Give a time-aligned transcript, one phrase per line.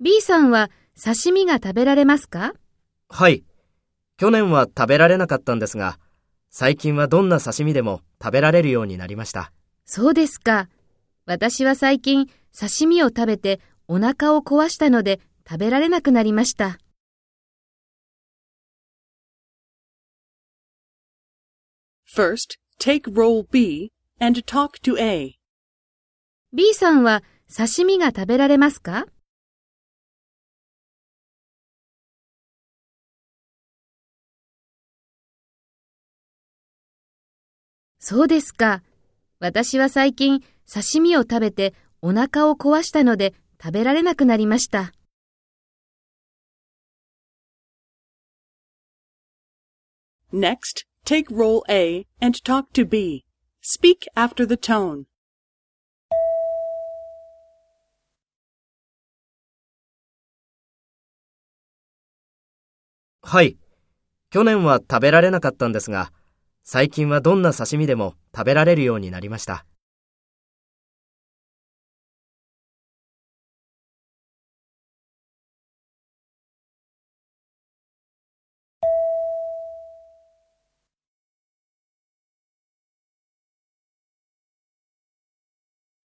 [0.00, 2.54] B さんは刺身が食べられますか？
[3.10, 3.44] はい。
[4.16, 5.98] 去年は食べられなかったんですが、
[6.48, 9.52] 最近はどんな刺身でも食べられるようになりました。
[9.84, 10.70] そうですか。
[11.26, 16.78] 私は最近刺身を食べてお腹を壊したので食べられなくなりました。
[22.10, 25.34] First, take role B and talk to A.
[26.54, 29.06] B さんは刺身が食べられますか？
[37.98, 38.82] そうですか。
[39.38, 44.92] 私は最近刺身を食べてお腹を壊したので食べられなくなりました。
[50.32, 53.24] Next, take role A and talk to B.
[53.62, 55.04] Speak after the tone.
[63.26, 63.56] はい。
[64.28, 66.12] 去年は食べられなかったんですが、
[66.62, 69.64] 最近はどんな刺身でも食べられるようになりました。